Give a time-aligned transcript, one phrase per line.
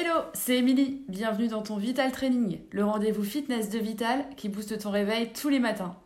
[0.00, 1.02] Hello, c'est Émilie.
[1.08, 5.48] Bienvenue dans ton Vital Training, le rendez-vous fitness de Vital qui booste ton réveil tous
[5.48, 5.96] les matins.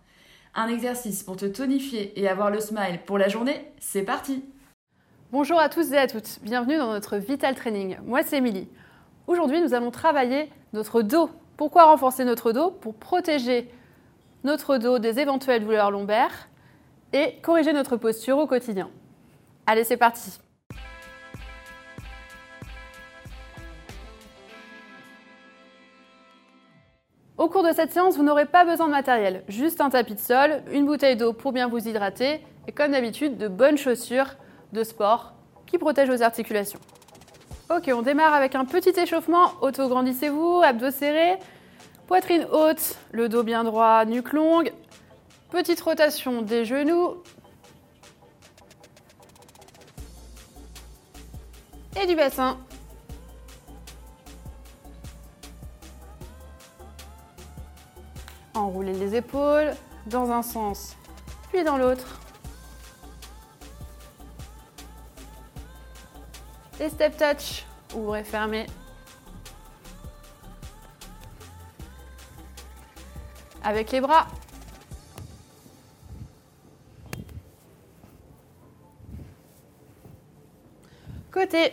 [0.54, 4.46] Un exercice pour te tonifier et avoir le smile pour la journée, c'est parti
[5.30, 7.98] Bonjour à tous et à toutes, bienvenue dans notre Vital Training.
[8.06, 8.66] Moi c'est Émilie.
[9.26, 11.28] Aujourd'hui nous allons travailler notre dos.
[11.58, 13.70] Pourquoi renforcer notre dos Pour protéger
[14.42, 16.48] notre dos des éventuelles douleurs lombaires
[17.12, 18.88] et corriger notre posture au quotidien.
[19.66, 20.38] Allez c'est parti
[27.42, 30.20] Au cours de cette séance, vous n'aurez pas besoin de matériel, juste un tapis de
[30.20, 34.36] sol, une bouteille d'eau pour bien vous hydrater et comme d'habitude, de bonnes chaussures
[34.72, 35.32] de sport
[35.66, 36.78] qui protègent vos articulations.
[37.68, 39.54] Ok, on démarre avec un petit échauffement.
[39.60, 41.36] Auto-grandissez-vous, abdos serrés,
[42.06, 44.72] poitrine haute, le dos bien droit, nuque longue.
[45.50, 47.16] Petite rotation des genoux.
[52.00, 52.56] Et du bassin.
[58.54, 59.72] Enroulez les épaules
[60.06, 60.96] dans un sens,
[61.50, 62.20] puis dans l'autre.
[66.78, 68.66] Les step touch, ouvrez, fermez.
[73.64, 74.26] Avec les bras.
[81.30, 81.72] Côté.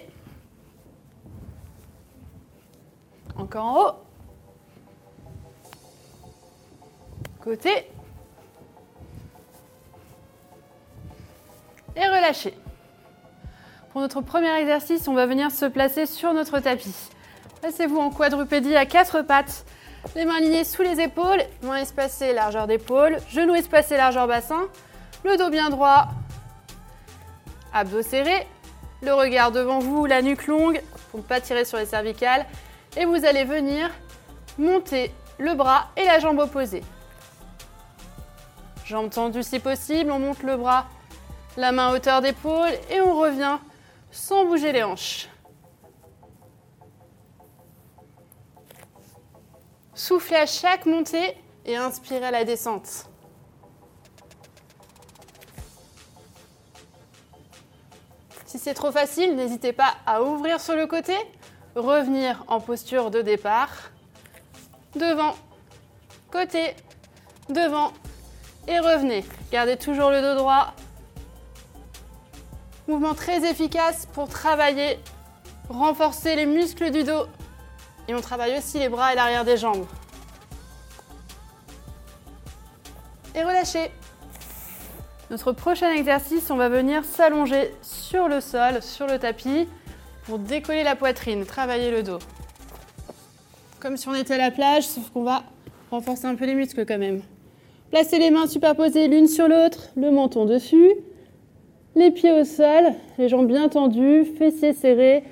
[3.35, 3.98] Encore en haut.
[11.95, 12.53] Et relâchez.
[13.91, 16.95] Pour notre premier exercice, on va venir se placer sur notre tapis.
[17.61, 19.65] Placez-vous en quadrupédie à quatre pattes,
[20.15, 24.67] les mains alignées sous les épaules, mains espacées, largeur d'épaule, genoux espacés, largeur bassin,
[25.23, 26.07] le dos bien droit,
[27.73, 28.47] abdos serrés,
[29.01, 32.45] le regard devant vous, la nuque longue pour ne pas tirer sur les cervicales.
[32.95, 33.89] Et vous allez venir
[34.57, 36.83] monter le bras et la jambe opposée.
[38.89, 40.87] Jambes tendues si possible, on monte le bras,
[41.57, 43.59] la main à hauteur d'épaule et on revient
[44.09, 45.29] sans bouger les hanches.
[49.93, 53.05] Soufflez à chaque montée et inspirez à la descente.
[58.47, 61.15] Si c'est trop facile, n'hésitez pas à ouvrir sur le côté,
[61.75, 63.91] revenir en posture de départ,
[64.95, 65.35] devant,
[66.31, 66.73] côté,
[67.49, 67.93] devant,
[68.67, 69.25] et revenez.
[69.51, 70.73] Gardez toujours le dos droit.
[72.87, 74.99] Mouvement très efficace pour travailler,
[75.69, 77.25] renforcer les muscles du dos.
[78.07, 79.85] Et on travaille aussi les bras et l'arrière des jambes.
[83.35, 83.91] Et relâchez.
[85.29, 89.67] Notre prochain exercice, on va venir s'allonger sur le sol, sur le tapis,
[90.23, 92.17] pour décoller la poitrine, travailler le dos.
[93.79, 95.43] Comme si on était à la plage, sauf qu'on va
[95.91, 97.21] renforcer un peu les muscles quand même.
[97.91, 100.91] Placez les mains superposées l'une sur l'autre, le menton dessus,
[101.95, 105.23] les pieds au sol, les jambes bien tendues, fessiers serrés,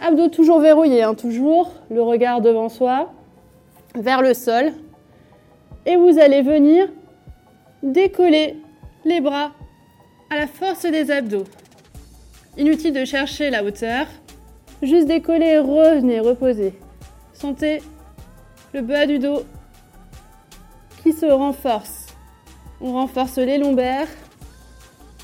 [0.00, 3.12] abdos toujours verrouillés, hein, toujours, le regard devant soi,
[3.94, 4.72] vers le sol.
[5.84, 6.88] Et vous allez venir
[7.82, 8.56] décoller
[9.04, 9.52] les bras
[10.30, 11.44] à la force des abdos.
[12.56, 14.06] Inutile de chercher la hauteur,
[14.82, 16.72] juste décoller, revenez, reposez.
[17.34, 17.82] Sentez
[18.72, 19.42] le bas du dos
[21.02, 22.06] qui se renforce.
[22.80, 24.08] On renforce les lombaires.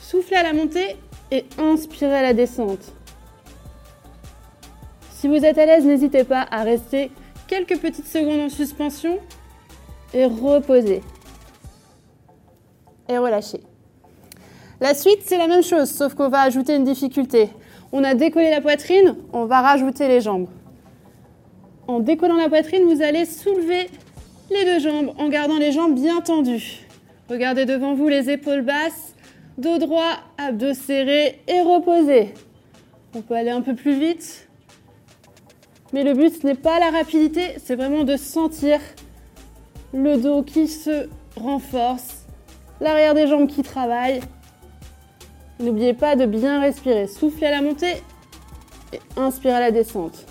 [0.00, 0.96] Soufflez à la montée
[1.30, 2.92] et inspirez à la descente.
[5.10, 7.10] Si vous êtes à l'aise, n'hésitez pas à rester
[7.48, 9.18] quelques petites secondes en suspension
[10.14, 11.02] et reposer.
[13.08, 13.60] Et relâcher.
[14.80, 17.50] La suite, c'est la même chose, sauf qu'on va ajouter une difficulté.
[17.90, 20.46] On a décollé la poitrine, on va rajouter les jambes.
[21.88, 23.90] En décollant la poitrine, vous allez soulever
[24.50, 26.86] les deux jambes en gardant les jambes bien tendues.
[27.28, 29.14] Regardez devant vous les épaules basses,
[29.58, 32.32] dos droit, abdos serrés et reposés.
[33.14, 34.48] On peut aller un peu plus vite.
[35.92, 38.80] Mais le but, ce n'est pas la rapidité, c'est vraiment de sentir
[39.94, 42.26] le dos qui se renforce,
[42.80, 44.20] l'arrière des jambes qui travaille.
[45.60, 47.06] N'oubliez pas de bien respirer.
[47.06, 48.02] Soufflez à la montée
[48.92, 50.24] et inspirez à la descente.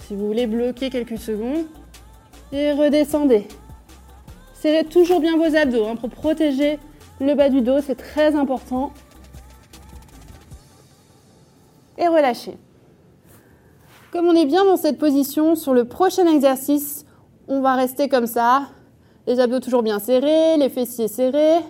[0.00, 1.64] Si vous voulez bloquer quelques secondes,
[2.52, 3.48] et redescendez.
[4.54, 6.78] Serrez toujours bien vos abdos hein, pour protéger
[7.20, 8.92] le bas du dos, c'est très important.
[11.98, 12.56] Et relâchez.
[14.12, 17.06] Comme on est bien dans cette position, sur le prochain exercice,
[17.48, 18.68] on va rester comme ça.
[19.26, 21.60] Les abdos toujours bien serrés, les fessiers serrés.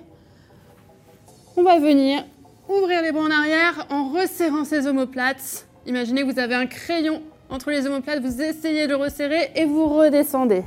[1.57, 2.25] On va venir
[2.69, 5.67] ouvrir les bras en arrière en resserrant ses omoplates.
[5.87, 9.87] Imaginez que vous avez un crayon Entre les omoplates, vous essayez de resserrer et vous
[9.87, 10.65] redescendez.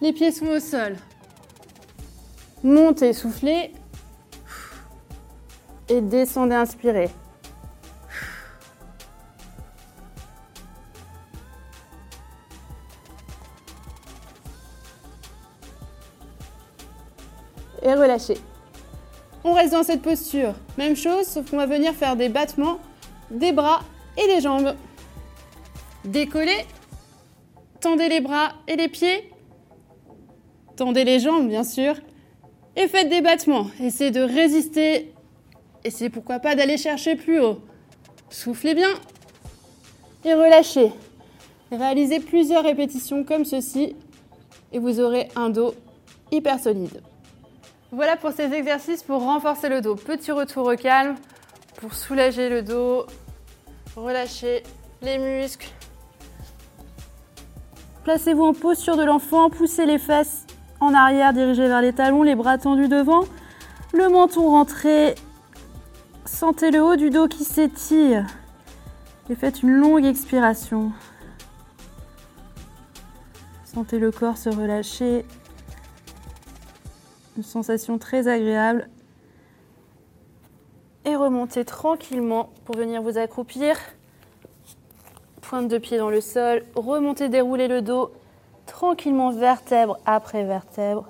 [0.00, 0.96] Les pieds sont au sol.
[2.64, 3.74] Montez, soufflez.
[5.90, 7.10] Et descendez, inspirez.
[17.82, 18.38] Et relâchez.
[19.44, 20.54] On reste dans cette posture.
[20.78, 22.78] Même chose, sauf qu'on va venir faire des battements
[23.30, 23.82] des bras
[24.16, 24.74] et des jambes.
[26.06, 26.64] Décollez.
[27.80, 29.30] Tendez les bras et les pieds.
[30.76, 31.94] Tendez les jambes, bien sûr.
[32.76, 33.66] Et faites des battements.
[33.80, 35.12] Essayez de résister.
[35.84, 37.60] Essayez pourquoi pas d'aller chercher plus haut.
[38.30, 38.90] Soufflez bien.
[40.24, 40.92] Et relâchez.
[41.72, 43.96] Réalisez plusieurs répétitions comme ceci.
[44.72, 45.74] Et vous aurez un dos
[46.30, 47.02] hyper solide.
[47.90, 49.96] Voilà pour ces exercices pour renforcer le dos.
[49.96, 51.16] Petit retour au calme
[51.76, 53.06] pour soulager le dos,
[53.96, 54.62] relâcher
[55.02, 55.68] les muscles.
[58.06, 60.46] Placez-vous en posture de l'enfant, poussez les fesses
[60.78, 63.24] en arrière, dirigez vers les talons, les bras tendus devant,
[63.92, 65.16] le menton rentré.
[66.24, 68.24] Sentez le haut du dos qui s'étire
[69.28, 70.92] et faites une longue expiration.
[73.64, 75.24] Sentez le corps se relâcher
[77.36, 78.88] une sensation très agréable.
[81.04, 83.76] Et remontez tranquillement pour venir vous accroupir.
[85.48, 86.64] Pointe de pied dans le sol.
[86.74, 88.10] Remontez, déroulez le dos
[88.66, 91.06] tranquillement vertèbre après vertèbre.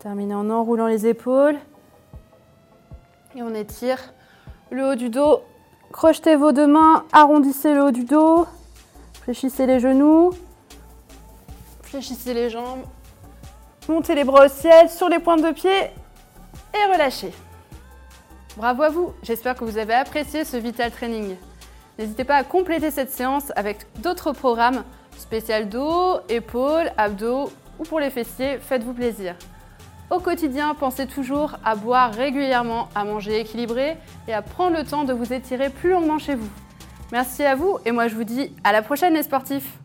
[0.00, 1.56] Terminez en enroulant les épaules.
[3.34, 4.12] Et on étire
[4.70, 5.40] le haut du dos.
[5.92, 8.46] Crochetez vos deux mains, arrondissez le haut du dos.
[9.22, 10.32] Fléchissez les genoux.
[11.84, 12.84] Fléchissez les jambes.
[13.88, 15.70] Montez les bras au ciel sur les pointes de pied
[16.74, 17.32] et relâchez.
[18.58, 21.36] Bravo à vous, j'espère que vous avez apprécié ce Vital Training.
[21.98, 24.82] N'hésitez pas à compléter cette séance avec d'autres programmes
[25.16, 29.34] spécial dos, épaules, abdos ou pour les fessiers, faites-vous plaisir.
[30.10, 33.96] Au quotidien, pensez toujours à boire régulièrement, à manger équilibré
[34.28, 36.50] et à prendre le temps de vous étirer plus longuement chez vous.
[37.12, 39.78] Merci à vous et moi je vous dis à la prochaine les sportifs